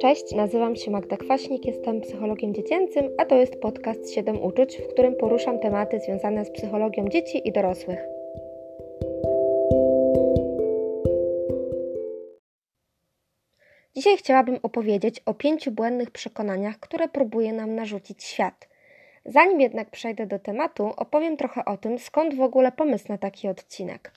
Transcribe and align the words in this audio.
Cześć, 0.00 0.32
nazywam 0.32 0.76
się 0.76 0.90
Magda 0.90 1.16
Kwaśnik, 1.16 1.66
jestem 1.66 2.00
psychologiem 2.00 2.54
dziecięcym, 2.54 3.10
a 3.18 3.24
to 3.24 3.34
jest 3.34 3.60
podcast 3.60 4.14
7 4.14 4.42
uczuć, 4.42 4.76
w 4.76 4.88
którym 4.88 5.14
poruszam 5.14 5.58
tematy 5.58 6.00
związane 6.00 6.44
z 6.44 6.50
psychologią 6.50 7.08
dzieci 7.08 7.48
i 7.48 7.52
dorosłych. 7.52 7.98
Dzisiaj 13.96 14.16
chciałabym 14.16 14.58
opowiedzieć 14.62 15.22
o 15.26 15.34
pięciu 15.34 15.70
błędnych 15.70 16.10
przekonaniach, 16.10 16.80
które 16.80 17.08
próbuje 17.08 17.52
nam 17.52 17.74
narzucić 17.74 18.24
świat. 18.24 18.68
Zanim 19.24 19.60
jednak 19.60 19.90
przejdę 19.90 20.26
do 20.26 20.38
tematu, 20.38 20.92
opowiem 20.96 21.36
trochę 21.36 21.64
o 21.64 21.76
tym, 21.76 21.98
skąd 21.98 22.34
w 22.34 22.40
ogóle 22.40 22.72
pomysł 22.72 23.04
na 23.08 23.18
taki 23.18 23.48
odcinek. 23.48 24.12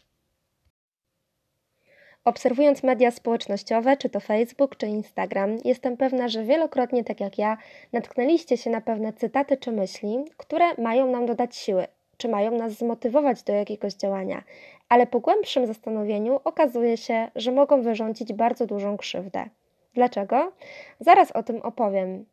Obserwując 2.26 2.84
media 2.84 3.12
społecznościowe, 3.12 3.98
czy 3.98 4.10
to 4.10 4.20
Facebook, 4.20 4.76
czy 4.76 4.88
Instagram, 4.88 5.58
jestem 5.66 5.98
pewna, 5.98 6.28
że 6.28 6.44
wielokrotnie, 6.44 7.04
tak 7.04 7.20
jak 7.20 7.38
ja, 7.38 7.58
natknęliście 7.94 8.58
się 8.58 8.70
na 8.70 8.82
pewne 8.82 9.14
cytaty 9.14 9.58
czy 9.58 9.72
myśli, 9.72 10.26
które 10.38 10.66
mają 10.78 11.12
nam 11.12 11.26
dodać 11.26 11.56
siły, 11.56 11.88
czy 12.18 12.28
mają 12.28 12.52
nas 12.52 12.72
zmotywować 12.74 13.44
do 13.44 13.54
jakiegoś 13.54 13.94
działania, 13.94 14.44
ale 14.90 15.08
po 15.08 15.20
głębszym 15.20 15.68
zastanowieniu 15.68 16.40
okazuje 16.44 16.98
się, 16.98 17.32
że 17.36 17.52
mogą 17.52 17.82
wyrządzić 17.82 18.34
bardzo 18.34 18.66
dużą 18.66 18.98
krzywdę. 18.98 19.50
Dlaczego? 19.94 20.52
Zaraz 21.00 21.32
o 21.32 21.44
tym 21.44 21.62
opowiem. 21.62 22.26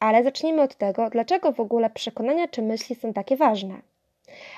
Ale 0.00 0.24
zacznijmy 0.24 0.62
od 0.62 0.74
tego, 0.74 1.10
dlaczego 1.10 1.52
w 1.52 1.60
ogóle 1.60 1.90
przekonania 1.90 2.48
czy 2.48 2.62
myśli 2.62 2.96
są 2.96 3.12
takie 3.12 3.36
ważne. 3.36 3.74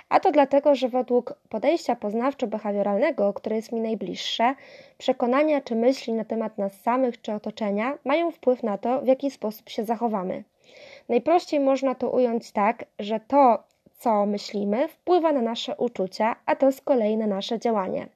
A 0.08 0.20
to 0.20 0.32
dlatego, 0.32 0.74
że 0.74 0.88
według 0.88 1.34
podejścia 1.48 1.94
poznawczo-behawioralnego, 1.94 3.32
które 3.34 3.56
jest 3.56 3.72
mi 3.72 3.80
najbliższe, 3.80 4.54
przekonania 4.98 5.60
czy 5.60 5.74
myśli 5.74 6.12
na 6.12 6.24
temat 6.24 6.58
nas 6.58 6.80
samych 6.80 7.22
czy 7.22 7.32
otoczenia 7.32 7.98
mają 8.04 8.30
wpływ 8.30 8.62
na 8.62 8.78
to, 8.78 9.00
w 9.00 9.06
jaki 9.06 9.30
sposób 9.30 9.68
się 9.68 9.84
zachowamy. 9.84 10.44
Najprościej 11.08 11.60
można 11.60 11.94
to 11.94 12.10
ująć 12.10 12.52
tak, 12.52 12.84
że 12.98 13.20
to, 13.20 13.62
co 13.98 14.26
myślimy, 14.26 14.88
wpływa 14.88 15.32
na 15.32 15.42
nasze 15.42 15.76
uczucia, 15.76 16.36
a 16.46 16.56
to 16.56 16.72
z 16.72 16.80
kolei 16.80 17.16
na 17.16 17.26
nasze 17.26 17.58
działanie. 17.58 18.06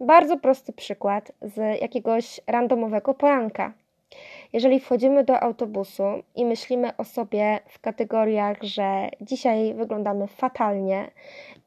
Bardzo 0.00 0.36
prosty 0.36 0.72
przykład 0.72 1.32
z 1.42 1.80
jakiegoś 1.80 2.40
randomowego 2.46 3.14
poranka. 3.14 3.72
Jeżeli 4.52 4.80
wchodzimy 4.80 5.24
do 5.24 5.40
autobusu 5.40 6.02
i 6.36 6.44
myślimy 6.44 6.96
o 6.96 7.04
sobie 7.04 7.60
w 7.68 7.80
kategoriach, 7.80 8.62
że 8.62 9.08
dzisiaj 9.20 9.74
wyglądamy 9.74 10.26
fatalnie 10.26 11.10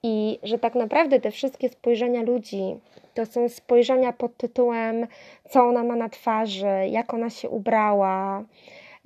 i 0.03 0.39
że 0.43 0.59
tak 0.59 0.75
naprawdę 0.75 1.19
te 1.19 1.31
wszystkie 1.31 1.69
spojrzenia 1.69 2.21
ludzi 2.21 2.75
to 3.13 3.25
są 3.25 3.49
spojrzenia 3.49 4.13
pod 4.13 4.37
tytułem, 4.37 5.07
co 5.49 5.63
ona 5.63 5.83
ma 5.83 5.95
na 5.95 6.09
twarzy, 6.09 6.87
jak 6.89 7.13
ona 7.13 7.29
się 7.29 7.49
ubrała, 7.49 8.43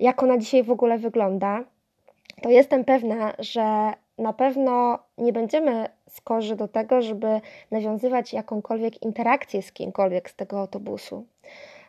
jak 0.00 0.22
ona 0.22 0.38
dzisiaj 0.38 0.62
w 0.62 0.70
ogóle 0.70 0.98
wygląda, 0.98 1.64
to 2.42 2.50
jestem 2.50 2.84
pewna, 2.84 3.32
że 3.38 3.92
na 4.18 4.32
pewno 4.32 4.98
nie 5.18 5.32
będziemy 5.32 5.88
skorzy 6.08 6.56
do 6.56 6.68
tego, 6.68 7.02
żeby 7.02 7.40
nawiązywać 7.70 8.32
jakąkolwiek 8.32 9.02
interakcję 9.02 9.62
z 9.62 9.72
kimkolwiek 9.72 10.30
z 10.30 10.34
tego 10.34 10.60
autobusu. 10.60 11.26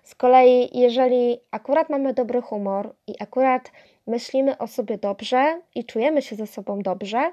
Z 0.03 0.15
kolei, 0.15 0.69
jeżeli 0.79 1.39
akurat 1.51 1.89
mamy 1.89 2.13
dobry 2.13 2.41
humor 2.41 2.95
i 3.07 3.15
akurat 3.19 3.71
myślimy 4.07 4.57
o 4.57 4.67
sobie 4.67 4.97
dobrze 4.97 5.61
i 5.75 5.85
czujemy 5.85 6.21
się 6.21 6.35
ze 6.35 6.47
sobą 6.47 6.81
dobrze, 6.81 7.31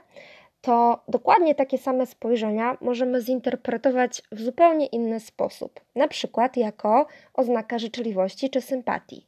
to 0.61 1.00
dokładnie 1.09 1.55
takie 1.55 1.78
same 1.78 2.06
spojrzenia 2.06 2.77
możemy 2.81 3.20
zinterpretować 3.20 4.22
w 4.33 4.41
zupełnie 4.41 4.87
inny 4.87 5.20
sposób, 5.20 5.81
na 5.94 6.09
przykład 6.09 6.56
jako 6.56 7.06
oznaka 7.34 7.78
życzliwości 7.78 8.50
czy 8.50 8.61
sympatii. 8.61 9.27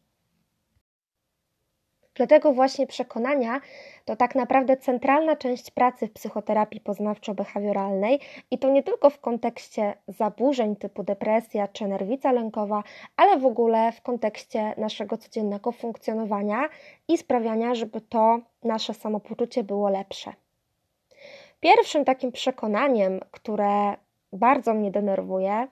Dlatego 2.18 2.52
właśnie 2.52 2.86
przekonania 2.86 3.60
to 4.04 4.16
tak 4.16 4.34
naprawdę 4.34 4.76
centralna 4.76 5.36
część 5.36 5.70
pracy 5.70 6.06
w 6.06 6.12
psychoterapii 6.12 6.80
poznawczo-behawioralnej 6.80 8.18
i 8.50 8.58
to 8.58 8.70
nie 8.70 8.82
tylko 8.82 9.10
w 9.10 9.20
kontekście 9.20 9.94
zaburzeń 10.08 10.76
typu 10.76 11.02
depresja 11.02 11.68
czy 11.68 11.86
nerwica 11.86 12.32
lękowa, 12.32 12.82
ale 13.16 13.38
w 13.38 13.46
ogóle 13.46 13.92
w 13.92 14.02
kontekście 14.02 14.74
naszego 14.76 15.16
codziennego 15.16 15.72
funkcjonowania 15.72 16.68
i 17.08 17.18
sprawiania, 17.18 17.74
żeby 17.74 18.00
to 18.00 18.38
nasze 18.64 18.94
samopoczucie 18.94 19.64
było 19.64 19.88
lepsze. 19.88 20.32
Pierwszym 21.60 22.04
takim 22.04 22.32
przekonaniem, 22.32 23.20
które 23.30 23.94
bardzo 24.32 24.74
mnie 24.74 24.90
denerwuje, 24.90 25.68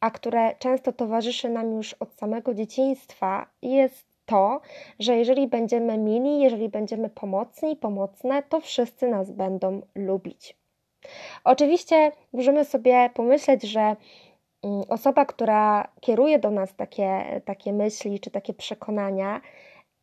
a 0.00 0.10
które 0.10 0.54
często 0.58 0.92
towarzyszy 0.92 1.48
nam 1.48 1.72
już 1.72 1.92
od 1.92 2.14
samego 2.14 2.54
dzieciństwa, 2.54 3.46
jest 3.62 4.05
to, 4.26 4.60
że 4.98 5.16
jeżeli 5.16 5.48
będziemy 5.48 5.98
mili, 5.98 6.40
jeżeli 6.40 6.68
będziemy 6.68 7.10
pomocni, 7.10 7.76
pomocne, 7.76 8.42
to 8.42 8.60
wszyscy 8.60 9.08
nas 9.08 9.30
będą 9.30 9.80
lubić. 9.94 10.56
Oczywiście 11.44 12.12
możemy 12.32 12.64
sobie 12.64 13.10
pomyśleć, 13.14 13.62
że 13.62 13.96
mm, 14.62 14.82
osoba, 14.88 15.24
która 15.24 15.88
kieruje 16.00 16.38
do 16.38 16.50
nas 16.50 16.74
takie, 16.76 17.40
takie 17.44 17.72
myśli 17.72 18.20
czy 18.20 18.30
takie 18.30 18.54
przekonania, 18.54 19.40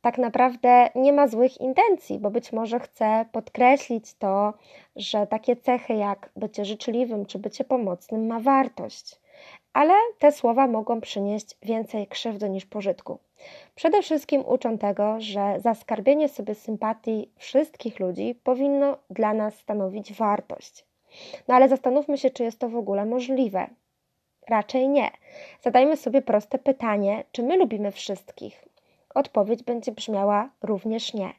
tak 0.01 0.17
naprawdę 0.17 0.89
nie 0.95 1.13
ma 1.13 1.27
złych 1.27 1.61
intencji, 1.61 2.19
bo 2.19 2.31
być 2.31 2.53
może 2.53 2.79
chce 2.79 3.25
podkreślić 3.31 4.13
to, 4.13 4.53
że 4.95 5.27
takie 5.27 5.55
cechy 5.55 5.93
jak 5.93 6.29
bycie 6.35 6.65
życzliwym 6.65 7.25
czy 7.25 7.39
bycie 7.39 7.63
pomocnym 7.63 8.27
ma 8.27 8.39
wartość. 8.39 9.19
Ale 9.73 9.93
te 10.23 10.31
słowa 10.31 10.67
mogą 10.67 11.01
przynieść 11.01 11.57
więcej 11.61 12.07
krzywdy 12.07 12.49
niż 12.49 12.65
pożytku. 12.65 13.17
Przede 13.75 14.01
wszystkim 14.01 14.43
uczą 14.45 14.77
tego, 14.77 15.15
że 15.19 15.59
zaskarbienie 15.59 16.29
sobie 16.29 16.55
sympatii 16.55 17.29
wszystkich 17.35 17.99
ludzi 17.99 18.35
powinno 18.43 18.97
dla 19.09 19.33
nas 19.33 19.55
stanowić 19.55 20.13
wartość. 20.13 20.85
No 21.47 21.55
ale 21.55 21.69
zastanówmy 21.69 22.17
się, 22.17 22.29
czy 22.29 22.43
jest 22.43 22.59
to 22.59 22.69
w 22.69 22.75
ogóle 22.75 23.05
możliwe. 23.05 23.67
Raczej 24.49 24.89
nie. 24.89 25.11
Zadajmy 25.61 25.97
sobie 25.97 26.21
proste 26.21 26.59
pytanie, 26.59 27.23
czy 27.31 27.43
my 27.43 27.57
lubimy 27.57 27.91
wszystkich? 27.91 28.65
Odpowiedź 29.15 29.63
będzie 29.63 29.91
brzmiała 29.91 30.49
również 30.61 31.13
nie. 31.13 31.33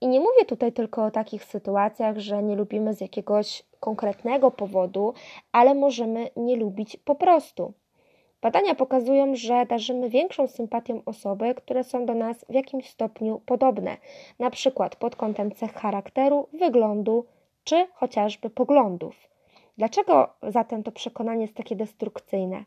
I 0.00 0.08
nie 0.08 0.20
mówię 0.20 0.44
tutaj 0.46 0.72
tylko 0.72 1.04
o 1.04 1.10
takich 1.10 1.44
sytuacjach, 1.44 2.18
że 2.18 2.42
nie 2.42 2.56
lubimy 2.56 2.94
z 2.94 3.00
jakiegoś 3.00 3.62
konkretnego 3.80 4.50
powodu, 4.50 5.14
ale 5.52 5.74
możemy 5.74 6.30
nie 6.36 6.56
lubić 6.56 6.96
po 6.96 7.14
prostu. 7.14 7.72
Badania 8.42 8.74
pokazują, 8.74 9.36
że 9.36 9.66
darzymy 9.66 10.08
większą 10.08 10.48
sympatią 10.48 11.02
osoby, 11.06 11.54
które 11.54 11.84
są 11.84 12.06
do 12.06 12.14
nas 12.14 12.44
w 12.48 12.54
jakimś 12.54 12.90
stopniu 12.90 13.40
podobne, 13.46 13.96
na 14.38 14.50
przykład 14.50 14.96
pod 14.96 15.16
kątem 15.16 15.52
cech 15.52 15.72
charakteru, 15.74 16.48
wyglądu 16.52 17.24
czy 17.64 17.86
chociażby 17.94 18.50
poglądów. 18.50 19.14
Dlaczego 19.78 20.28
zatem 20.42 20.82
to 20.82 20.92
przekonanie 20.92 21.42
jest 21.42 21.54
takie 21.54 21.76
destrukcyjne? 21.76 22.64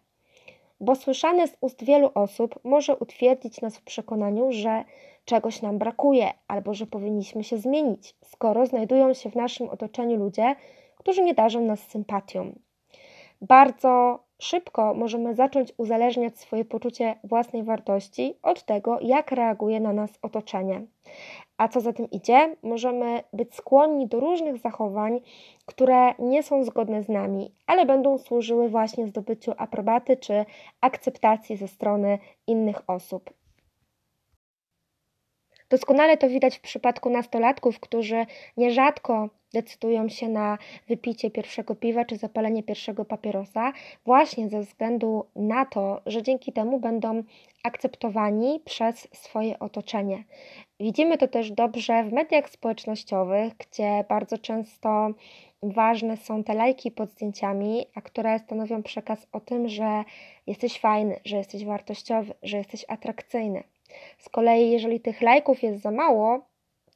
Bo 0.80 0.96
słyszane 0.96 1.48
z 1.48 1.58
ust 1.62 1.84
wielu 1.84 2.12
osób 2.14 2.60
może 2.64 2.96
utwierdzić 2.96 3.62
nas 3.62 3.78
w 3.78 3.84
przekonaniu, 3.84 4.52
że 4.52 4.84
czegoś 5.26 5.62
nam 5.62 5.78
brakuje 5.78 6.34
albo 6.48 6.74
że 6.74 6.86
powinniśmy 6.86 7.44
się 7.44 7.58
zmienić, 7.58 8.16
skoro 8.24 8.66
znajdują 8.66 9.14
się 9.14 9.32
w 9.32 9.36
naszym 9.36 9.70
otoczeniu 9.70 10.18
ludzie, 10.18 10.56
którzy 10.98 11.22
nie 11.22 11.34
darzą 11.34 11.62
nas 11.62 11.80
sympatią. 11.80 12.60
Bardzo 13.42 14.20
szybko 14.40 14.94
możemy 14.94 15.36
zacząć 15.36 15.74
uzależniać 15.78 16.40
swoje 16.40 16.66
poczucie 16.66 17.16
własnej 17.24 17.64
wartości 17.64 18.34
od 18.44 18.64
tego, 18.64 18.98
jak 19.02 19.32
reaguje 19.32 19.80
na 19.80 19.94
nas 19.94 20.20
otoczenie. 20.22 20.82
A 21.58 21.68
co 21.68 21.82
za 21.82 21.94
tym 21.94 22.10
idzie, 22.12 22.56
możemy 22.64 23.24
być 23.34 23.56
skłonni 23.56 24.08
do 24.08 24.20
różnych 24.20 24.58
zachowań, 24.58 25.20
które 25.66 26.14
nie 26.20 26.44
są 26.44 26.64
zgodne 26.64 27.04
z 27.04 27.10
nami, 27.10 27.52
ale 27.68 27.86
będą 27.86 28.18
służyły 28.18 28.70
właśnie 28.70 29.08
zdobyciu 29.08 29.52
aprobaty 29.58 30.18
czy 30.18 30.46
akceptacji 30.82 31.58
ze 31.58 31.68
strony 31.68 32.20
innych 32.48 32.90
osób. 32.90 33.43
Doskonale 35.74 36.18
to 36.18 36.30
widać 36.30 36.58
w 36.58 36.62
przypadku 36.62 37.10
nastolatków, 37.10 37.80
którzy 37.80 38.26
nierzadko 38.58 39.30
decydują 39.54 40.10
się 40.10 40.30
na 40.30 40.58
wypicie 40.88 41.32
pierwszego 41.32 41.76
piwa 41.76 42.06
czy 42.06 42.18
zapalenie 42.18 42.64
pierwszego 42.64 43.06
papierosa, 43.06 43.74
właśnie 44.06 44.50
ze 44.50 44.62
względu 44.62 45.26
na 45.36 45.66
to, 45.66 46.02
że 46.06 46.24
dzięki 46.24 46.54
temu 46.54 46.80
będą 46.80 47.24
akceptowani 47.64 48.62
przez 48.66 49.08
swoje 49.14 49.60
otoczenie. 49.60 50.24
Widzimy 50.80 51.18
to 51.18 51.28
też 51.28 51.52
dobrze 51.52 52.04
w 52.04 52.14
mediach 52.14 52.50
społecznościowych, 52.50 53.54
gdzie 53.58 54.06
bardzo 54.10 54.38
często 54.38 55.10
ważne 55.64 56.18
są 56.18 56.44
te 56.44 56.54
lajki 56.54 56.92
pod 56.92 57.12
zdjęciami, 57.12 57.86
a 57.96 58.02
które 58.02 58.40
stanowią 58.40 58.84
przekaz 58.84 59.28
o 59.32 59.40
tym, 59.40 59.70
że 59.70 60.04
jesteś 60.48 60.80
fajny, 60.80 61.20
że 61.26 61.38
jesteś 61.38 61.66
wartościowy, 61.66 62.34
że 62.44 62.58
jesteś 62.58 62.86
atrakcyjny. 62.88 63.64
Z 64.18 64.30
kolei, 64.30 64.72
jeżeli 64.72 65.00
tych 65.00 65.22
lajków 65.22 65.64
jest 65.64 65.82
za 65.82 65.92
mało, 65.92 66.40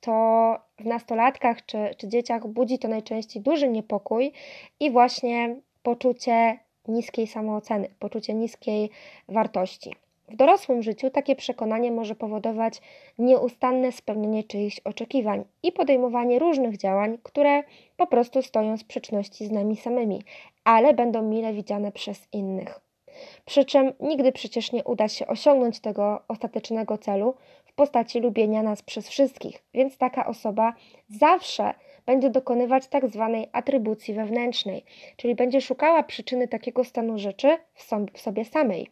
to 0.01 0.55
w 0.79 0.85
nastolatkach 0.85 1.65
czy, 1.65 1.77
czy 1.97 2.07
dzieciach 2.07 2.47
budzi 2.47 2.79
to 2.79 2.87
najczęściej 2.87 3.41
duży 3.41 3.69
niepokój 3.69 4.31
i 4.79 4.91
właśnie 4.91 5.55
poczucie 5.83 6.59
niskiej 6.87 7.27
samooceny, 7.27 7.89
poczucie 7.99 8.33
niskiej 8.33 8.89
wartości. 9.29 9.95
W 10.29 10.35
dorosłym 10.35 10.83
życiu 10.83 11.09
takie 11.09 11.35
przekonanie 11.35 11.91
może 11.91 12.15
powodować 12.15 12.81
nieustanne 13.19 13.91
spełnienie 13.91 14.43
czyichś 14.43 14.79
oczekiwań 14.79 15.43
i 15.63 15.71
podejmowanie 15.71 16.39
różnych 16.39 16.77
działań, 16.77 17.17
które 17.23 17.63
po 17.97 18.07
prostu 18.07 18.41
stoją 18.41 18.77
w 18.77 18.81
sprzeczności 18.81 19.45
z 19.45 19.51
nami 19.51 19.77
samymi, 19.77 20.21
ale 20.63 20.93
będą 20.93 21.21
mile 21.21 21.53
widziane 21.53 21.91
przez 21.91 22.27
innych. 22.33 22.86
Przy 23.45 23.65
czym 23.65 23.93
nigdy 23.99 24.31
przecież 24.31 24.71
nie 24.71 24.83
uda 24.83 25.07
się 25.07 25.27
osiągnąć 25.27 25.79
tego 25.79 26.21
ostatecznego 26.27 26.97
celu 26.97 27.35
w 27.65 27.73
postaci 27.73 28.19
lubienia 28.19 28.63
nas 28.63 28.81
przez 28.81 29.09
wszystkich, 29.09 29.63
więc 29.73 29.97
taka 29.97 30.25
osoba 30.25 30.73
zawsze 31.09 31.73
będzie 32.05 32.29
dokonywać 32.29 32.87
tak 32.87 33.07
zwanej 33.07 33.49
atrybucji 33.51 34.13
wewnętrznej, 34.13 34.85
czyli 35.17 35.35
będzie 35.35 35.61
szukała 35.61 36.03
przyczyny 36.03 36.47
takiego 36.47 36.83
stanu 36.83 37.19
rzeczy 37.19 37.57
w 38.13 38.19
sobie 38.21 38.45
samej. 38.45 38.87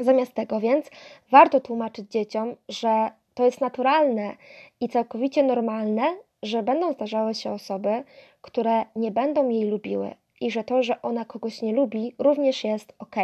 Zamiast 0.00 0.34
tego 0.34 0.60
więc 0.60 0.90
warto 1.30 1.60
tłumaczyć 1.60 2.10
dzieciom, 2.10 2.56
że 2.68 3.10
to 3.34 3.44
jest 3.44 3.60
naturalne 3.60 4.36
i 4.80 4.88
całkowicie 4.88 5.42
normalne, 5.42 6.16
że 6.42 6.62
będą 6.62 6.92
zdarzały 6.92 7.34
się 7.34 7.52
osoby, 7.52 8.04
które 8.40 8.84
nie 8.96 9.10
będą 9.10 9.48
jej 9.48 9.64
lubiły 9.64 10.14
i 10.40 10.50
że 10.50 10.64
to, 10.64 10.82
że 10.82 11.02
ona 11.02 11.24
kogoś 11.24 11.62
nie 11.62 11.72
lubi, 11.72 12.14
również 12.18 12.64
jest 12.64 12.94
ok. 12.98 13.16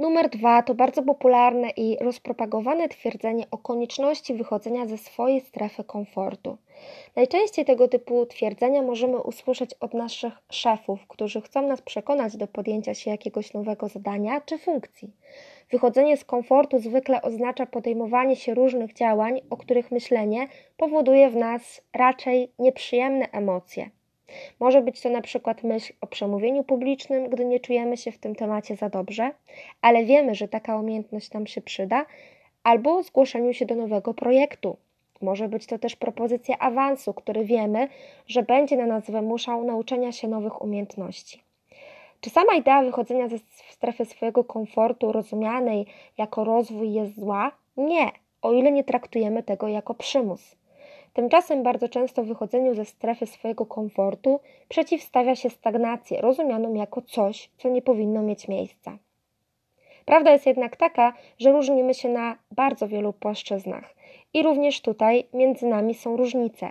Numer 0.00 0.30
dwa 0.30 0.62
to 0.62 0.74
bardzo 0.74 1.02
popularne 1.02 1.70
i 1.70 1.96
rozpropagowane 2.00 2.88
twierdzenie 2.88 3.44
o 3.50 3.58
konieczności 3.58 4.34
wychodzenia 4.34 4.86
ze 4.86 4.98
swojej 4.98 5.40
strefy 5.40 5.84
komfortu. 5.84 6.56
Najczęściej 7.16 7.64
tego 7.64 7.88
typu 7.88 8.26
twierdzenia 8.26 8.82
możemy 8.82 9.18
usłyszeć 9.18 9.74
od 9.80 9.94
naszych 9.94 10.32
szefów, 10.50 11.06
którzy 11.08 11.40
chcą 11.40 11.66
nas 11.66 11.82
przekonać 11.82 12.36
do 12.36 12.46
podjęcia 12.46 12.94
się 12.94 13.10
jakiegoś 13.10 13.54
nowego 13.54 13.88
zadania 13.88 14.40
czy 14.40 14.58
funkcji. 14.58 15.10
Wychodzenie 15.70 16.16
z 16.16 16.24
komfortu 16.24 16.78
zwykle 16.78 17.22
oznacza 17.22 17.66
podejmowanie 17.66 18.36
się 18.36 18.54
różnych 18.54 18.94
działań, 18.94 19.40
o 19.50 19.56
których 19.56 19.90
myślenie 19.90 20.48
powoduje 20.76 21.30
w 21.30 21.36
nas 21.36 21.80
raczej 21.92 22.52
nieprzyjemne 22.58 23.28
emocje. 23.32 23.90
Może 24.60 24.82
być 24.82 25.00
to 25.00 25.10
na 25.10 25.20
przykład 25.20 25.62
myśl 25.62 25.92
o 26.00 26.06
przemówieniu 26.06 26.64
publicznym, 26.64 27.28
gdy 27.28 27.44
nie 27.44 27.60
czujemy 27.60 27.96
się 27.96 28.12
w 28.12 28.18
tym 28.18 28.34
temacie 28.34 28.76
za 28.76 28.88
dobrze, 28.88 29.30
ale 29.82 30.04
wiemy, 30.04 30.34
że 30.34 30.48
taka 30.48 30.78
umiejętność 30.78 31.32
nam 31.32 31.46
się 31.46 31.60
przyda, 31.60 32.06
albo 32.62 33.02
zgłoszeniu 33.02 33.52
się 33.52 33.66
do 33.66 33.74
nowego 33.74 34.14
projektu. 34.14 34.76
Może 35.22 35.48
być 35.48 35.66
to 35.66 35.78
też 35.78 35.96
propozycja 35.96 36.58
awansu, 36.58 37.14
który 37.14 37.44
wiemy, 37.44 37.88
że 38.26 38.42
będzie 38.42 38.76
na 38.76 38.86
nas 38.86 39.10
wymuszał 39.10 39.64
nauczenia 39.64 40.12
się 40.12 40.28
nowych 40.28 40.62
umiejętności. 40.62 41.42
Czy 42.20 42.30
sama 42.30 42.54
idea 42.54 42.82
wychodzenia 42.82 43.28
ze 43.28 43.38
strefy 43.70 44.04
swojego 44.04 44.44
komfortu, 44.44 45.12
rozumianej 45.12 45.86
jako 46.18 46.44
rozwój, 46.44 46.92
jest 46.92 47.20
zła? 47.20 47.52
Nie, 47.76 48.10
o 48.42 48.52
ile 48.52 48.72
nie 48.72 48.84
traktujemy 48.84 49.42
tego 49.42 49.68
jako 49.68 49.94
przymus. 49.94 50.56
Tymczasem 51.12 51.62
bardzo 51.62 51.88
często 51.88 52.24
wychodzeniu 52.24 52.74
ze 52.74 52.84
strefy 52.84 53.26
swojego 53.26 53.66
komfortu 53.66 54.40
przeciwstawia 54.68 55.36
się 55.36 55.50
stagnację, 55.50 56.20
rozumianą 56.20 56.74
jako 56.74 57.02
coś, 57.02 57.50
co 57.56 57.68
nie 57.68 57.82
powinno 57.82 58.22
mieć 58.22 58.48
miejsca. 58.48 58.98
Prawda 60.04 60.32
jest 60.32 60.46
jednak 60.46 60.76
taka, 60.76 61.12
że 61.38 61.52
różnimy 61.52 61.94
się 61.94 62.08
na 62.08 62.36
bardzo 62.50 62.88
wielu 62.88 63.12
płaszczyznach 63.12 63.94
i 64.34 64.42
również 64.42 64.80
tutaj 64.80 65.24
między 65.34 65.66
nami 65.66 65.94
są 65.94 66.16
różnice. 66.16 66.70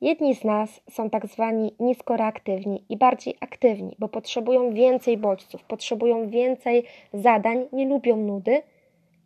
Jedni 0.00 0.34
z 0.34 0.44
nas 0.44 0.80
są 0.90 1.10
tak 1.10 1.26
zwani 1.26 1.74
nisko 1.80 2.16
reaktywni 2.16 2.84
i 2.88 2.96
bardziej 2.96 3.34
aktywni, 3.40 3.96
bo 3.98 4.08
potrzebują 4.08 4.74
więcej 4.74 5.16
bodźców, 5.16 5.64
potrzebują 5.64 6.28
więcej 6.28 6.84
zadań, 7.12 7.66
nie 7.72 7.86
lubią 7.88 8.16
nudy. 8.16 8.62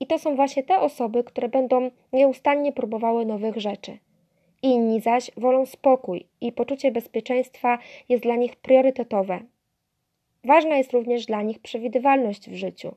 I 0.01 0.07
to 0.07 0.19
są 0.19 0.37
właśnie 0.37 0.63
te 0.63 0.81
osoby, 0.81 1.25
które 1.25 1.49
będą 1.49 1.91
nieustannie 2.13 2.73
próbowały 2.73 3.27
nowych 3.27 3.57
rzeczy. 3.57 3.99
Inni 4.65 5.01
zaś 5.01 5.31
wolą 5.37 5.67
spokój 5.67 6.27
i 6.41 6.53
poczucie 6.53 6.93
bezpieczeństwa 6.93 7.79
jest 8.09 8.23
dla 8.23 8.37
nich 8.37 8.57
priorytetowe. 8.57 9.41
Ważna 10.45 10.77
jest 10.77 10.93
również 10.93 11.27
dla 11.27 11.43
nich 11.43 11.59
przewidywalność 11.59 12.51
w 12.51 12.55
życiu. 12.55 12.95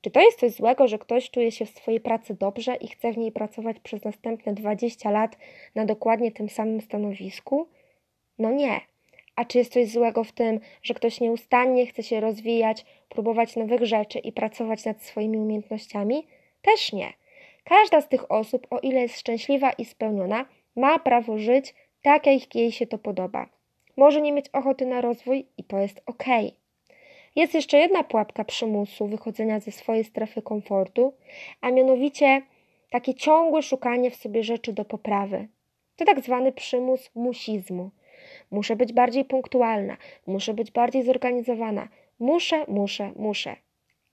Czy 0.00 0.10
to 0.10 0.20
jest 0.20 0.40
coś 0.40 0.52
złego, 0.52 0.88
że 0.88 0.98
ktoś 0.98 1.30
czuje 1.30 1.52
się 1.52 1.66
w 1.66 1.70
swojej 1.70 2.00
pracy 2.00 2.34
dobrze 2.34 2.76
i 2.76 2.88
chce 2.88 3.12
w 3.12 3.18
niej 3.18 3.32
pracować 3.32 3.80
przez 3.80 4.04
następne 4.04 4.54
20 4.54 5.10
lat 5.10 5.36
na 5.74 5.84
dokładnie 5.84 6.32
tym 6.32 6.48
samym 6.48 6.80
stanowisku? 6.80 7.68
No 8.38 8.50
nie. 8.50 8.80
A 9.34 9.44
czy 9.44 9.58
jest 9.58 9.72
coś 9.72 9.88
złego 9.88 10.24
w 10.24 10.32
tym, 10.32 10.60
że 10.82 10.94
ktoś 10.94 11.20
nieustannie 11.20 11.86
chce 11.86 12.02
się 12.02 12.20
rozwijać, 12.20 12.84
próbować 13.08 13.56
nowych 13.56 13.84
rzeczy 13.84 14.18
i 14.18 14.32
pracować 14.32 14.84
nad 14.84 15.02
swoimi 15.02 15.38
umiejętnościami? 15.38 16.26
Też 16.62 16.92
nie. 16.92 17.12
Każda 17.64 18.00
z 18.00 18.08
tych 18.08 18.32
osób, 18.32 18.66
o 18.70 18.78
ile 18.78 19.00
jest 19.00 19.18
szczęśliwa 19.18 19.70
i 19.70 19.84
spełniona, 19.84 20.46
ma 20.76 20.98
prawo 20.98 21.38
żyć 21.38 21.74
tak, 22.02 22.26
jak 22.26 22.54
jej 22.54 22.72
się 22.72 22.86
to 22.86 22.98
podoba. 22.98 23.48
Może 23.96 24.20
nie 24.20 24.32
mieć 24.32 24.48
ochoty 24.52 24.86
na 24.86 25.00
rozwój 25.00 25.46
i 25.58 25.64
to 25.64 25.78
jest 25.78 26.02
ok. 26.06 26.24
Jest 27.36 27.54
jeszcze 27.54 27.78
jedna 27.78 28.04
pułapka 28.04 28.44
przymusu 28.44 29.06
wychodzenia 29.06 29.60
ze 29.60 29.72
swojej 29.72 30.04
strefy 30.04 30.42
komfortu, 30.42 31.12
a 31.60 31.70
mianowicie 31.70 32.42
takie 32.90 33.14
ciągłe 33.14 33.62
szukanie 33.62 34.10
w 34.10 34.16
sobie 34.16 34.44
rzeczy 34.44 34.72
do 34.72 34.84
poprawy. 34.84 35.48
To 35.96 36.04
tak 36.04 36.20
zwany 36.20 36.52
przymus 36.52 37.10
musizmu. 37.14 37.90
Muszę 38.50 38.76
być 38.76 38.92
bardziej 38.92 39.24
punktualna, 39.24 39.96
muszę 40.26 40.54
być 40.54 40.70
bardziej 40.70 41.02
zorganizowana, 41.02 41.88
muszę, 42.18 42.64
muszę, 42.68 43.12
muszę. 43.16 43.56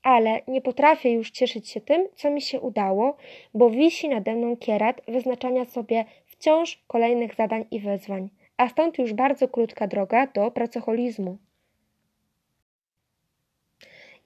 Ale 0.04 0.42
nie 0.48 0.62
potrafię 0.62 1.12
już 1.12 1.32
cieszyć 1.32 1.70
się 1.70 1.82
tym, 1.82 2.08
co 2.16 2.30
mi 2.30 2.42
się 2.42 2.62
udało, 2.62 3.18
bo 3.54 3.70
wisi 3.70 4.10
nade 4.10 4.36
mną 4.36 4.58
kierat 4.58 5.02
wyznaczania 5.08 5.66
sobie 5.66 6.06
wciąż 6.44 6.84
kolejnych 6.88 7.36
zadań 7.36 7.66
i 7.72 7.80
wyzwań, 7.80 8.30
a 8.58 8.70
stąd 8.70 8.98
już 8.98 9.14
bardzo 9.14 9.48
krótka 9.48 9.88
droga 9.88 10.28
do 10.28 10.52
pracoholizmu. 10.52 11.38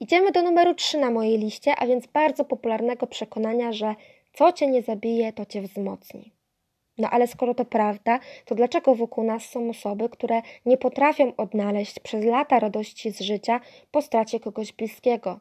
Idziemy 0.00 0.32
do 0.32 0.42
numeru 0.42 0.74
3 0.74 0.98
na 0.98 1.10
mojej 1.10 1.38
liście, 1.38 1.76
a 1.76 1.86
więc 1.86 2.06
bardzo 2.06 2.44
popularnego 2.44 3.06
przekonania, 3.06 3.72
że 3.72 3.94
co 4.32 4.52
cię 4.52 4.66
nie 4.66 4.82
zabije, 4.82 5.32
to 5.32 5.46
cię 5.46 5.62
wzmocni. 5.62 6.32
No 6.98 7.10
ale 7.10 7.26
skoro 7.26 7.54
to 7.54 7.64
prawda, 7.64 8.20
to 8.44 8.54
dlaczego 8.54 8.94
wokół 8.94 9.24
nas 9.24 9.44
są 9.44 9.70
osoby, 9.70 10.08
które 10.08 10.42
nie 10.66 10.76
potrafią 10.76 11.36
odnaleźć 11.36 12.00
przez 12.00 12.24
lata 12.24 12.58
radości 12.58 13.10
z 13.10 13.20
życia 13.20 13.60
po 13.90 14.02
stracie 14.02 14.40
kogoś 14.40 14.72
bliskiego? 14.72 15.40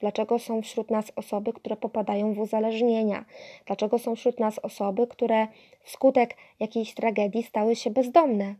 Dlaczego 0.00 0.38
są 0.38 0.62
wśród 0.62 0.90
nas 0.90 1.12
osoby, 1.16 1.52
które 1.52 1.76
popadają 1.76 2.34
w 2.34 2.38
uzależnienia? 2.38 3.24
Dlaczego 3.66 3.98
są 3.98 4.16
wśród 4.16 4.40
nas 4.40 4.58
osoby, 4.58 5.06
które 5.06 5.46
wskutek 5.82 6.36
jakiejś 6.60 6.94
tragedii 6.94 7.42
stały 7.42 7.76
się 7.76 7.90
bezdomne? 7.90 8.54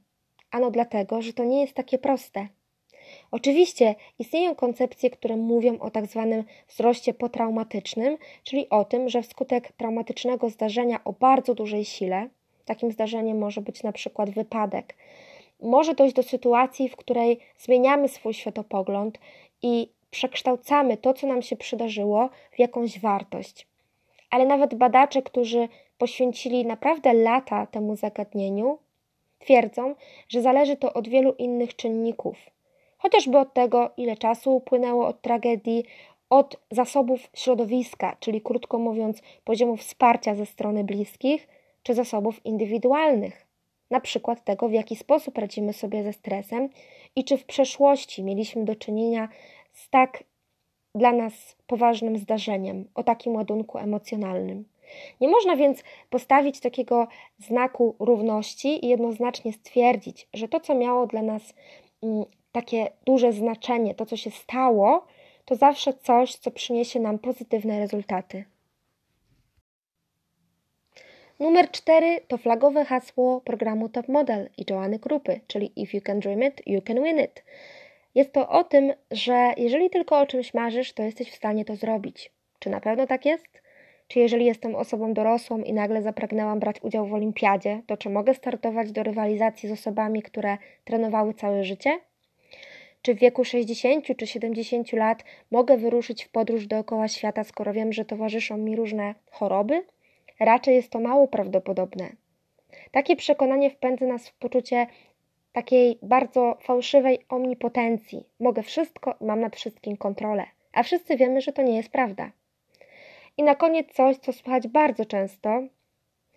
Ano 0.50 0.70
dlatego, 0.70 1.22
że 1.22 1.32
to 1.32 1.44
nie 1.44 1.60
jest 1.60 1.74
takie 1.74 1.98
proste. 1.98 2.48
Oczywiście 3.30 3.94
istnieją 4.18 4.54
koncepcje, 4.54 5.10
które 5.10 5.36
mówią 5.36 5.78
o 5.78 5.90
tak 5.90 6.06
zwanym 6.06 6.44
wzroście 6.68 7.14
potraumatycznym, 7.14 8.16
czyli 8.44 8.68
o 8.68 8.84
tym, 8.84 9.08
że 9.08 9.22
wskutek 9.22 9.72
traumatycznego 9.72 10.50
zdarzenia 10.50 11.04
o 11.04 11.12
bardzo 11.12 11.54
dużej 11.54 11.84
sile, 11.84 12.28
takim 12.64 12.92
zdarzeniem 12.92 13.38
może 13.38 13.60
być 13.60 13.82
na 13.82 13.92
przykład 13.92 14.30
wypadek, 14.30 14.94
może 15.62 15.94
dojść 15.94 16.14
do 16.14 16.22
sytuacji, 16.22 16.88
w 16.88 16.96
której 16.96 17.38
zmieniamy 17.58 18.08
swój 18.08 18.34
światopogląd 18.34 19.18
i 19.62 19.88
przekształcamy 20.10 20.96
to, 20.96 21.14
co 21.14 21.26
nam 21.26 21.42
się 21.42 21.56
przydarzyło, 21.56 22.30
w 22.52 22.58
jakąś 22.58 23.00
wartość. 23.00 23.66
Ale 24.30 24.46
nawet 24.46 24.74
badacze, 24.74 25.22
którzy 25.22 25.68
poświęcili 25.98 26.66
naprawdę 26.66 27.12
lata 27.12 27.66
temu 27.66 27.96
zagadnieniu, 27.96 28.78
twierdzą, 29.38 29.94
że 30.28 30.42
zależy 30.42 30.76
to 30.76 30.92
od 30.92 31.08
wielu 31.08 31.32
innych 31.32 31.76
czynników. 31.76 32.36
Chociażby 32.98 33.38
od 33.38 33.52
tego, 33.54 33.90
ile 33.96 34.16
czasu 34.16 34.56
upłynęło 34.56 35.06
od 35.06 35.20
tragedii, 35.22 35.84
od 36.30 36.56
zasobów 36.70 37.30
środowiska, 37.34 38.16
czyli 38.20 38.40
krótko 38.40 38.78
mówiąc, 38.78 39.22
poziomu 39.44 39.76
wsparcia 39.76 40.34
ze 40.34 40.46
strony 40.46 40.84
bliskich, 40.84 41.48
czy 41.82 41.94
zasobów 41.94 42.46
indywidualnych, 42.46 43.46
na 43.90 44.00
przykład 44.00 44.44
tego, 44.44 44.68
w 44.68 44.72
jaki 44.72 44.96
sposób 44.96 45.38
radzimy 45.38 45.72
sobie 45.72 46.02
ze 46.02 46.12
stresem 46.12 46.68
i 47.16 47.24
czy 47.24 47.38
w 47.38 47.44
przeszłości 47.44 48.22
mieliśmy 48.22 48.64
do 48.64 48.76
czynienia 48.76 49.28
z 49.78 49.90
tak 49.90 50.24
dla 50.94 51.12
nas 51.12 51.56
poważnym 51.66 52.18
zdarzeniem, 52.18 52.88
o 52.94 53.02
takim 53.02 53.34
ładunku 53.34 53.78
emocjonalnym. 53.78 54.64
Nie 55.20 55.28
można 55.28 55.56
więc 55.56 55.82
postawić 56.10 56.60
takiego 56.60 57.08
znaku 57.38 57.96
równości 57.98 58.84
i 58.84 58.88
jednoznacznie 58.88 59.52
stwierdzić, 59.52 60.28
że 60.34 60.48
to, 60.48 60.60
co 60.60 60.74
miało 60.74 61.06
dla 61.06 61.22
nas 61.22 61.54
mm, 62.02 62.24
takie 62.52 62.90
duże 63.06 63.32
znaczenie, 63.32 63.94
to, 63.94 64.06
co 64.06 64.16
się 64.16 64.30
stało, 64.30 65.06
to 65.44 65.54
zawsze 65.54 65.94
coś, 65.94 66.34
co 66.34 66.50
przyniesie 66.50 67.00
nam 67.00 67.18
pozytywne 67.18 67.78
rezultaty. 67.78 68.44
Numer 71.40 71.70
4 71.70 72.20
to 72.28 72.38
flagowe 72.38 72.84
hasło 72.84 73.40
programu 73.40 73.88
Top 73.88 74.08
Model 74.08 74.50
i 74.56 74.64
Joanny 74.70 74.98
Krupy, 74.98 75.40
czyli 75.46 75.72
If 75.76 75.96
you 75.96 76.02
can 76.02 76.20
dream 76.20 76.42
it, 76.42 76.62
you 76.66 76.82
can 76.82 77.02
win 77.02 77.18
it. 77.18 77.44
Jest 78.18 78.32
to 78.32 78.48
o 78.48 78.64
tym, 78.64 78.92
że 79.10 79.52
jeżeli 79.56 79.90
tylko 79.90 80.20
o 80.20 80.26
czymś 80.26 80.54
marzysz, 80.54 80.92
to 80.92 81.02
jesteś 81.02 81.30
w 81.30 81.34
stanie 81.34 81.64
to 81.64 81.76
zrobić. 81.76 82.32
Czy 82.58 82.70
na 82.70 82.80
pewno 82.80 83.06
tak 83.06 83.26
jest? 83.26 83.62
Czy 84.08 84.18
jeżeli 84.18 84.44
jestem 84.44 84.74
osobą 84.74 85.14
dorosłą 85.14 85.58
i 85.58 85.72
nagle 85.72 86.02
zapragnęłam 86.02 86.60
brać 86.60 86.76
udział 86.82 87.06
w 87.06 87.14
olimpiadzie, 87.14 87.82
to 87.86 87.96
czy 87.96 88.10
mogę 88.10 88.34
startować 88.34 88.92
do 88.92 89.02
rywalizacji 89.02 89.68
z 89.68 89.72
osobami, 89.72 90.22
które 90.22 90.58
trenowały 90.84 91.34
całe 91.34 91.64
życie? 91.64 92.00
Czy 93.02 93.14
w 93.14 93.18
wieku 93.18 93.44
60 93.44 94.06
czy 94.16 94.26
70 94.26 94.92
lat 94.92 95.24
mogę 95.50 95.76
wyruszyć 95.76 96.24
w 96.24 96.28
podróż 96.28 96.66
dookoła 96.66 97.08
świata, 97.08 97.44
skoro 97.44 97.72
wiem, 97.72 97.92
że 97.92 98.04
towarzyszą 98.04 98.56
mi 98.56 98.76
różne 98.76 99.14
choroby? 99.30 99.84
Raczej 100.40 100.74
jest 100.74 100.90
to 100.90 101.00
mało 101.00 101.28
prawdopodobne. 101.28 102.08
Takie 102.90 103.16
przekonanie 103.16 103.70
wpędza 103.70 104.06
nas 104.06 104.28
w 104.28 104.34
poczucie 104.34 104.86
takiej 105.58 105.98
bardzo 106.02 106.56
fałszywej 106.60 107.18
omnipotencji. 107.28 108.24
Mogę 108.40 108.62
wszystko 108.62 109.14
i 109.20 109.24
mam 109.24 109.40
nad 109.40 109.56
wszystkim 109.56 109.96
kontrolę. 109.96 110.44
A 110.72 110.82
wszyscy 110.82 111.16
wiemy, 111.16 111.40
że 111.40 111.52
to 111.52 111.62
nie 111.62 111.76
jest 111.76 111.88
prawda. 111.88 112.30
I 113.36 113.42
na 113.42 113.54
koniec 113.54 113.92
coś, 113.92 114.16
co 114.16 114.32
słychać 114.32 114.68
bardzo 114.68 115.04
często, 115.04 115.62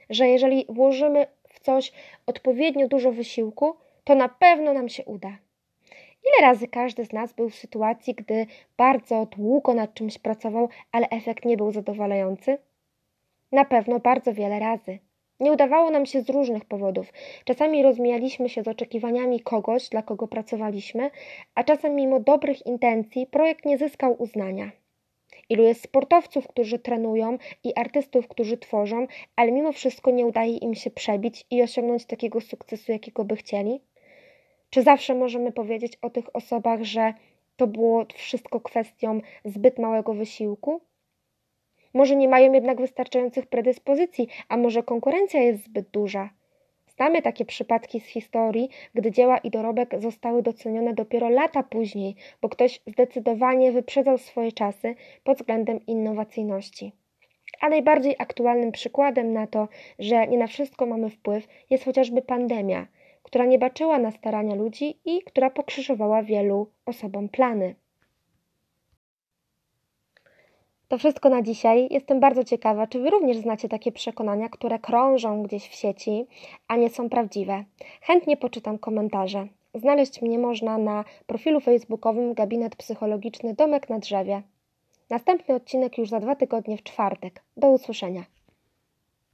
że 0.09 0.27
jeżeli 0.27 0.65
włożymy 0.69 1.27
w 1.49 1.59
coś 1.59 1.91
odpowiednio 2.25 2.87
dużo 2.87 3.11
wysiłku, 3.11 3.75
to 4.03 4.15
na 4.15 4.29
pewno 4.29 4.73
nam 4.73 4.89
się 4.89 5.05
uda. 5.05 5.37
Ile 6.23 6.47
razy 6.47 6.67
każdy 6.67 7.05
z 7.05 7.13
nas 7.13 7.33
był 7.33 7.49
w 7.49 7.55
sytuacji, 7.55 8.15
gdy 8.15 8.45
bardzo 8.77 9.25
długo 9.25 9.73
nad 9.73 9.93
czymś 9.93 10.17
pracował, 10.17 10.69
ale 10.91 11.09
efekt 11.09 11.45
nie 11.45 11.57
był 11.57 11.71
zadowalający? 11.71 12.57
Na 13.51 13.65
pewno 13.65 13.99
bardzo 13.99 14.33
wiele 14.33 14.59
razy. 14.59 14.99
Nie 15.41 15.51
udawało 15.51 15.89
nam 15.89 16.05
się 16.05 16.21
z 16.21 16.29
różnych 16.29 16.65
powodów. 16.65 17.13
Czasami 17.45 17.83
rozmijaliśmy 17.83 18.50
się 18.50 18.63
z 18.63 18.67
oczekiwaniami 18.67 19.39
kogoś, 19.39 19.89
dla 19.89 20.01
kogo 20.01 20.27
pracowaliśmy, 20.27 21.12
a 21.55 21.63
czasem 21.63 21.95
mimo 21.95 22.19
dobrych 22.19 22.65
intencji 22.65 23.27
projekt 23.27 23.65
nie 23.65 23.77
zyskał 23.77 24.21
uznania. 24.21 24.71
Ilu 25.50 25.63
jest 25.63 25.83
sportowców, 25.83 26.48
którzy 26.48 26.79
trenują 26.79 27.38
i 27.63 27.75
artystów, 27.75 28.27
którzy 28.27 28.57
tworzą, 28.57 29.07
ale 29.36 29.51
mimo 29.51 29.71
wszystko 29.71 30.12
nie 30.12 30.25
udaje 30.25 30.57
im 30.57 30.75
się 30.75 30.91
przebić 30.91 31.45
i 31.51 31.62
osiągnąć 31.62 32.05
takiego 32.05 32.41
sukcesu, 32.41 32.91
jakiego 32.91 33.25
by 33.25 33.36
chcieli? 33.36 33.81
Czy 34.69 34.83
zawsze 34.83 35.15
możemy 35.15 35.51
powiedzieć 35.51 35.98
o 36.01 36.10
tych 36.10 36.36
osobach, 36.36 36.83
że 36.83 37.13
to 37.57 37.67
było 37.67 38.05
wszystko 38.13 38.60
kwestią 38.60 39.21
zbyt 39.45 39.79
małego 39.79 40.13
wysiłku? 40.13 40.81
Może 41.93 42.15
nie 42.15 42.27
mają 42.27 42.53
jednak 42.53 42.81
wystarczających 42.81 43.45
predyspozycji, 43.45 44.27
a 44.50 44.57
może 44.57 44.83
konkurencja 44.83 45.41
jest 45.41 45.65
zbyt 45.65 45.89
duża. 45.89 46.29
Znamy 46.95 47.21
takie 47.21 47.45
przypadki 47.45 48.00
z 48.00 48.05
historii, 48.05 48.69
gdy 48.93 49.12
dzieła 49.12 49.38
i 49.38 49.50
dorobek 49.50 50.00
zostały 50.00 50.41
docenione 50.41 50.93
dopiero 50.93 51.29
lata 51.29 51.63
później, 51.63 52.15
bo 52.41 52.50
ktoś 52.50 52.81
zdecydowanie 52.88 53.71
wyprzedzał 53.71 54.17
swoje 54.17 54.51
czasy 54.51 54.95
pod 55.24 55.38
względem 55.38 55.86
innowacyjności. 55.86 56.91
A 57.62 57.69
najbardziej 57.69 58.15
aktualnym 58.19 58.71
przykładem 58.71 59.33
na 59.33 59.48
to, 59.48 59.67
że 60.00 60.27
nie 60.27 60.38
na 60.38 60.48
wszystko 60.48 60.86
mamy 60.86 61.10
wpływ, 61.10 61.48
jest 61.69 61.86
chociażby 61.86 62.21
pandemia, 62.21 62.88
która 63.24 63.45
nie 63.45 63.60
baczyła 63.60 63.98
na 63.98 64.12
starania 64.12 64.55
ludzi 64.55 65.00
i 65.05 65.21
która 65.21 65.50
pokrzyżowała 65.50 66.24
wielu 66.24 66.67
osobom 66.86 67.29
plany. 67.29 67.75
To 70.91 70.98
wszystko 70.98 71.29
na 71.29 71.41
dzisiaj. 71.41 71.88
Jestem 71.91 72.19
bardzo 72.19 72.43
ciekawa, 72.43 72.88
czy 72.88 73.00
Wy 73.00 73.10
również 73.10 73.38
znacie 73.38 73.69
takie 73.69 73.91
przekonania, 73.91 74.50
które 74.50 74.79
krążą 74.79 75.43
gdzieś 75.43 75.67
w 75.67 75.74
sieci, 75.74 76.25
a 76.67 76.75
nie 76.75 76.89
są 76.89 77.10
prawdziwe. 77.10 77.63
Chętnie 78.01 78.38
poczytam 78.38 78.77
komentarze. 78.77 79.48
Znaleźć 79.74 80.21
mnie 80.21 80.39
można 80.39 80.77
na 80.77 81.03
profilu 81.27 81.60
facebookowym 81.60 82.33
Gabinet 82.33 82.75
Psychologiczny 82.75 83.53
Domek 83.53 83.89
na 83.89 84.00
Drzewie. 84.00 84.41
Następny 85.10 85.55
odcinek 85.55 85.98
już 85.98 86.10
za 86.10 86.19
dwa 86.19 86.36
tygodnie 86.36 86.77
w 86.77 86.83
czwartek. 86.83 87.43
Do 87.57 87.69
usłyszenia. 87.69 88.24